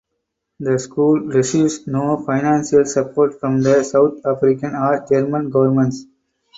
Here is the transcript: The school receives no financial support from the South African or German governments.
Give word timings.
The 0.59 0.79
school 0.79 1.19
receives 1.27 1.85
no 1.85 2.23
financial 2.25 2.83
support 2.85 3.39
from 3.39 3.61
the 3.61 3.83
South 3.83 4.15
African 4.25 4.73
or 4.73 5.05
German 5.07 5.51
governments. 5.51 6.05